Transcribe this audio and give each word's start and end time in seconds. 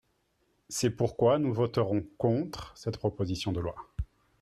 C’est 0.67 0.89
pourquoi 0.89 1.37
nous 1.37 1.53
voterons 1.53 2.03
contre 2.17 2.75
cette 2.75 2.97
proposition 2.97 3.51
de 3.51 3.59
loi. 3.59 3.75